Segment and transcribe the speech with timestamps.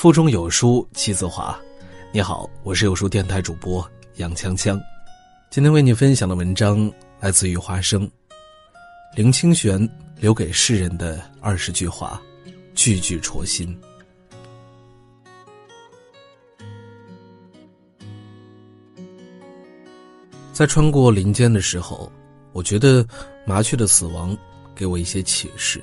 [0.00, 1.60] 腹中有书气自华。
[2.10, 4.80] 你好，我是有书电台主播杨锵锵。
[5.50, 8.10] 今天为你分享的文章来自于花生，
[9.14, 9.86] 林清玄
[10.16, 12.18] 留给世人的二十句话，
[12.74, 13.78] 句句戳心。
[20.50, 22.10] 在穿过林间的时候，
[22.52, 23.06] 我觉得
[23.44, 24.34] 麻雀的死亡
[24.74, 25.78] 给我一些启示。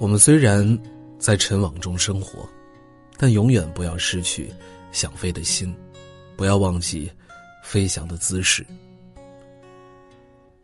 [0.00, 0.66] 我们虽然
[1.16, 2.44] 在尘网中生活。
[3.16, 4.50] 但永远不要失去
[4.92, 5.74] 想飞的心，
[6.36, 7.10] 不要忘记
[7.62, 8.64] 飞翔的姿势。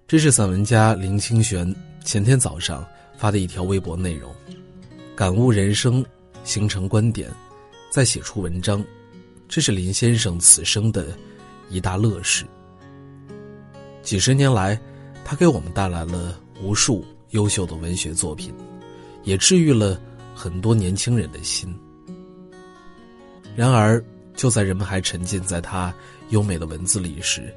[0.06, 1.72] 这是散文家林清玄
[2.04, 2.84] 前天早上
[3.16, 4.34] 发的一条微博内容，
[5.14, 6.04] 感悟人生，
[6.42, 7.30] 形成观点，
[7.90, 8.84] 再写出文章，
[9.48, 11.06] 这是林先生此生的
[11.68, 12.44] 一大乐事。
[14.02, 14.76] 几十年来，
[15.24, 18.52] 他给我们带来了无数优秀的文学作品，
[19.22, 20.00] 也治愈了
[20.34, 21.72] 很多年轻人的心。
[23.56, 24.02] 然而，
[24.34, 25.92] 就在人们还沉浸在他
[26.30, 27.54] 优美的文字里时，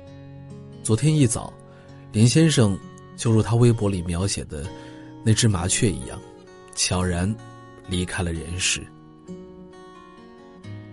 [0.83, 1.53] 昨天一早，
[2.11, 2.77] 林先生
[3.15, 4.65] 就如他微博里描写的
[5.23, 6.19] 那只麻雀一样，
[6.75, 7.33] 悄然
[7.87, 8.81] 离开了人世。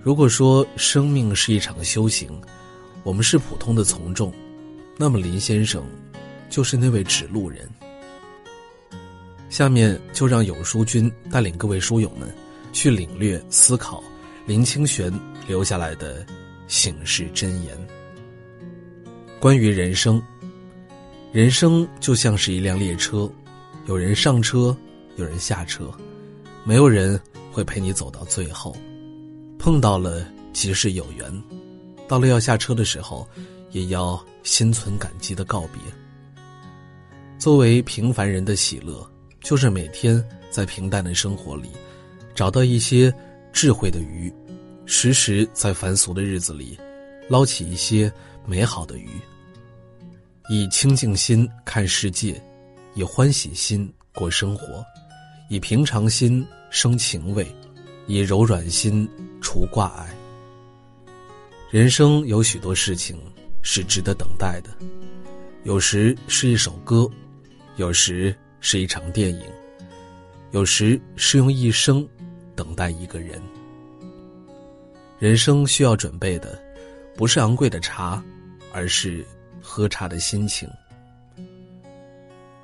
[0.02, 2.40] 如果说生命是一场修行，
[3.02, 4.32] 我们是普通的从众，
[4.96, 5.84] 那么林先生
[6.48, 7.68] 就是那位指路人。
[9.48, 12.32] 下面就让有书君带领各位书友们
[12.72, 14.02] 去领略、思考。
[14.46, 15.12] 林清玄
[15.46, 16.24] 留下来的
[16.66, 17.88] 醒世箴言。
[19.38, 20.22] 关于人生，
[21.32, 23.30] 人生就像是一辆列车，
[23.86, 24.76] 有人上车，
[25.16, 25.90] 有人下车，
[26.64, 27.18] 没有人
[27.52, 28.76] 会陪你走到最后。
[29.58, 31.42] 碰到了即是有缘，
[32.08, 33.28] 到了要下车的时候，
[33.70, 35.80] 也要心存感激的告别。
[37.38, 39.08] 作为平凡人的喜乐，
[39.40, 41.68] 就是每天在平淡的生活里，
[42.34, 43.12] 找到一些
[43.52, 44.32] 智慧的鱼。
[44.86, 46.76] 时时在凡俗的日子里，
[47.28, 48.12] 捞起一些
[48.44, 49.08] 美好的鱼。
[50.48, 52.42] 以清净心看世界，
[52.94, 54.84] 以欢喜心过生活，
[55.48, 57.46] 以平常心生情味，
[58.08, 59.08] 以柔软心
[59.40, 60.12] 除挂碍。
[61.70, 63.16] 人生有许多事情
[63.62, 64.70] 是值得等待的，
[65.62, 67.08] 有时是一首歌，
[67.76, 69.42] 有时是一场电影，
[70.50, 72.04] 有时是用一生
[72.60, 73.40] 等待一个人。
[75.18, 76.62] 人生需要准备的，
[77.16, 78.22] 不是昂贵的茶，
[78.70, 79.24] 而是
[79.62, 80.68] 喝茶的心情。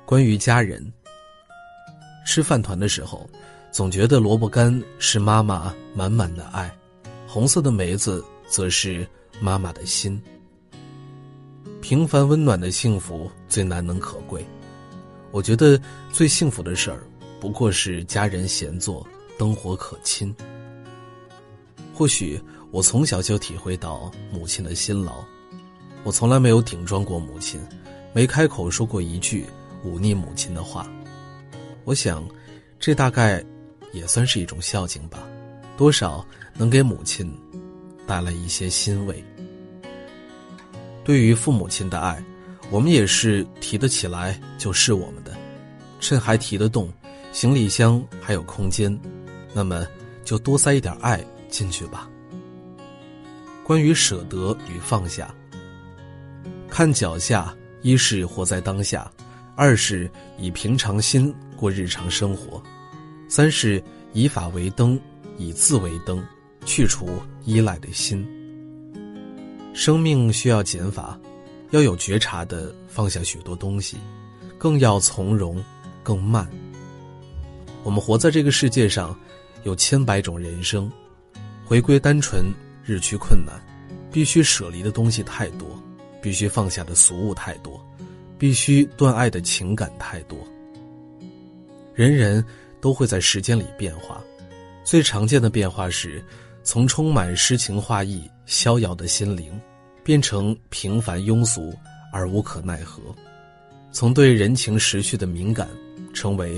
[0.05, 0.85] 关于家人，
[2.27, 3.27] 吃饭团的时候，
[3.71, 6.71] 总觉得萝卜干是妈妈满满的爱，
[7.27, 9.07] 红色的梅子则是
[9.39, 10.21] 妈妈的心。
[11.81, 14.45] 平凡温暖的幸福最难能可贵，
[15.31, 15.81] 我觉得
[16.11, 17.01] 最幸福的事儿，
[17.39, 19.03] 不过是家人闲坐，
[19.37, 20.33] 灯火可亲。
[21.93, 22.39] 或许
[22.71, 25.23] 我从小就体会到母亲的辛劳，
[26.03, 27.59] 我从来没有顶撞过母亲，
[28.13, 29.45] 没开口说过一句
[29.83, 30.87] 忤逆母亲的话。
[31.85, 32.27] 我想，
[32.79, 33.43] 这大概
[33.93, 35.27] 也算是一种孝敬吧，
[35.77, 37.33] 多少能给母亲
[38.05, 39.23] 带来一些欣慰。
[41.03, 42.21] 对于父母亲的爱，
[42.69, 45.35] 我们也是提得起来就是我们的，
[46.01, 46.91] 趁还提得动，
[47.31, 48.93] 行李箱还有空间，
[49.53, 49.85] 那么
[50.23, 51.23] 就多塞一点爱。
[51.49, 52.09] 进去吧。
[53.63, 55.33] 关于舍得与放下，
[56.69, 59.09] 看脚下，一是活在当下，
[59.55, 62.61] 二是以平常心过日常生活，
[63.29, 63.81] 三是
[64.11, 64.99] 以法为灯，
[65.37, 66.21] 以字为灯，
[66.65, 67.07] 去除
[67.45, 68.27] 依赖的心。
[69.73, 71.17] 生命需要减法，
[71.71, 73.95] 要有觉察的放下许多东西，
[74.57, 75.63] 更要从容，
[76.03, 76.45] 更慢。
[77.83, 79.17] 我们活在这个世界上，
[79.67, 80.89] 有千百种人生。
[81.65, 82.45] 回归单纯，
[82.85, 83.61] 日趋困难，
[84.09, 85.67] 必须舍离的东西太多，
[86.21, 87.85] 必须放下的俗物太多，
[88.39, 90.39] 必须断爱的情感太多。
[91.93, 92.41] 人人
[92.79, 94.23] 都会在时间里变化，
[94.85, 96.23] 最常见的变化是，
[96.63, 99.51] 从充满诗情画意、逍遥的心灵，
[100.01, 101.75] 变成平凡庸俗
[102.13, 103.01] 而无可奈何；
[103.91, 105.67] 从对人情时序的敏感，
[106.13, 106.57] 成为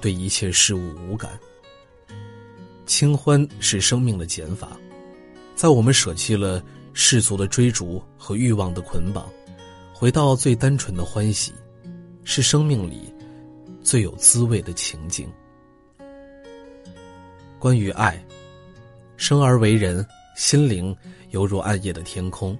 [0.00, 1.30] 对一切事物无感。
[2.88, 4.74] 清欢是生命的减法，
[5.54, 6.60] 在我们舍弃了
[6.94, 9.28] 世俗的追逐和欲望的捆绑，
[9.92, 11.52] 回到最单纯的欢喜，
[12.24, 13.14] 是生命里
[13.82, 15.28] 最有滋味的情景。
[17.58, 18.18] 关于爱，
[19.18, 20.04] 生而为人，
[20.34, 20.96] 心灵
[21.28, 22.58] 犹如暗夜的天空，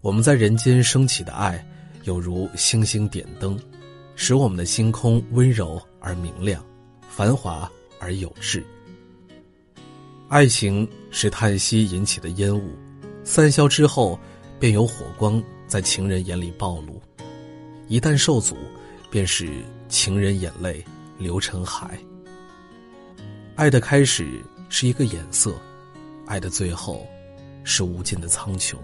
[0.00, 1.64] 我们在人间升起的爱，
[2.02, 3.56] 有如星星点灯，
[4.16, 6.64] 使我们的星空温柔而明亮，
[7.08, 7.70] 繁华
[8.00, 8.66] 而有致。
[10.32, 12.74] 爱情是叹息引起的烟雾，
[13.22, 14.18] 散消之后，
[14.58, 16.98] 便有火光在情人眼里暴露。
[17.86, 18.56] 一旦受阻，
[19.10, 20.82] 便是情人眼泪
[21.18, 21.98] 流成海。
[23.56, 25.54] 爱的开始是一个眼色，
[26.24, 27.06] 爱的最后
[27.62, 28.74] 是无尽的苍穹。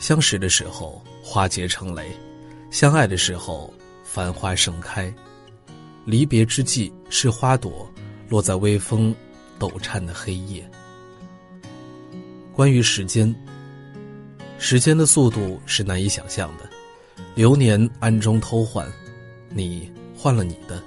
[0.00, 2.10] 相识的时候花结成蕾，
[2.72, 3.72] 相爱的时候
[4.02, 5.14] 繁花盛开，
[6.04, 7.88] 离别之际是花朵
[8.28, 9.14] 落在微风
[9.58, 10.68] 抖颤的黑夜。
[12.52, 13.34] 关于时间，
[14.58, 16.68] 时间的速度是难以想象的。
[17.34, 18.86] 流年暗中偷换，
[19.50, 20.82] 你换了你的，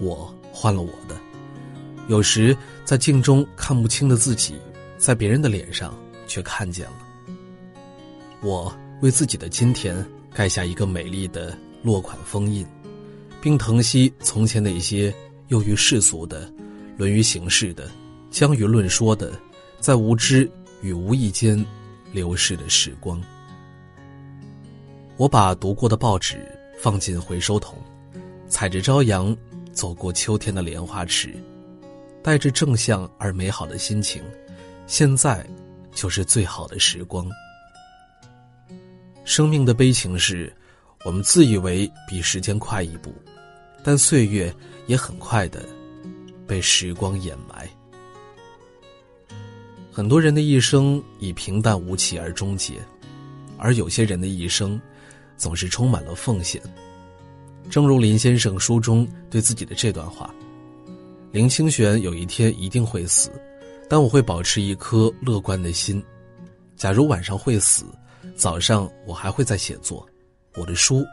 [0.00, 1.16] 我换了我的。
[2.08, 4.54] 有时在镜中看不清的自己，
[4.98, 5.96] 在别人的脸上
[6.26, 6.96] 却看见了。
[8.42, 12.66] 我为自己的今天盖下一个美丽的落款封印，
[13.40, 15.14] 并疼惜从前那些
[15.48, 16.52] 囿于世俗的、
[16.96, 17.88] 沦于形式的、
[18.34, 19.32] 将于论说的，
[19.78, 20.50] 在无知
[20.82, 21.64] 与无意间
[22.10, 23.22] 流逝的时光。
[25.16, 26.44] 我把读过的报纸
[26.80, 27.78] 放进回收桶，
[28.48, 29.34] 踩着朝阳
[29.72, 31.32] 走过秋天的莲花池，
[32.24, 34.20] 带着正向而美好的心情。
[34.88, 35.46] 现在，
[35.92, 37.30] 就是最好的时光。
[39.24, 40.52] 生命的悲情是，
[41.04, 43.14] 我们自以为比时间快一步，
[43.84, 44.52] 但岁月
[44.88, 45.64] 也很快的
[46.48, 47.70] 被时光掩埋。
[49.94, 52.82] 很多人的一生以平淡无奇而终结，
[53.56, 54.78] 而有些人的一生。
[55.36, 56.62] 总是充满了奉献。
[57.68, 60.32] 正如林先生书中对自己的这段话
[61.32, 63.32] ：“林清玄有一天一定会死，
[63.90, 66.00] 但我会保持一颗乐观的心。
[66.76, 67.84] 假如晚上会死，
[68.36, 70.06] 早上我还会在写作，
[70.54, 71.04] 我的书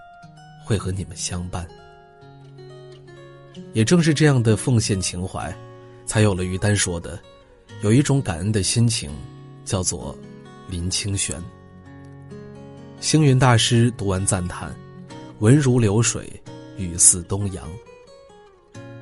[0.63, 1.67] 会和你们相伴。”
[3.73, 5.51] 也正是这样的奉献情怀，
[6.05, 7.19] 才有了于丹说的
[7.81, 9.09] ：“有一种感恩的心情，
[9.65, 10.15] 叫做
[10.69, 11.41] 林清玄。”
[13.01, 14.73] 星云大师读完赞叹
[15.39, 16.31] ：“文如流水，
[16.77, 17.67] 语似东阳。”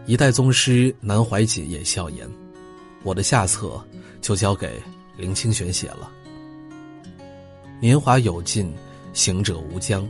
[0.07, 2.27] 一代宗师南怀瑾也笑言
[3.03, 3.79] ：“我的下册
[4.21, 4.81] 就交给
[5.17, 6.09] 林清玄写了。”
[7.81, 8.73] 年华有尽，
[9.13, 10.07] 行者无疆，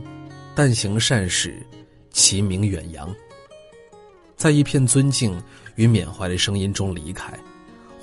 [0.54, 1.60] 但行善事，
[2.12, 3.12] 其名远扬。
[4.36, 5.38] 在一片尊敬
[5.74, 7.38] 与缅怀的声音中离开，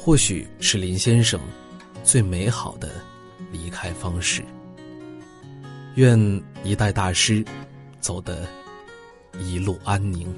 [0.07, 1.37] 或许是林先生
[2.01, 2.91] 最美好的
[3.51, 4.41] 离开方式。
[5.95, 6.17] 愿
[6.63, 7.43] 一代大师
[7.99, 8.47] 走得
[9.37, 10.33] 一路安宁。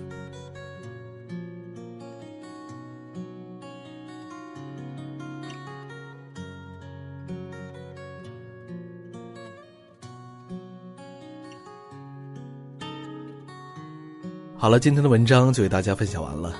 [14.57, 16.59] 好了，今天的文章就为大家分享完了。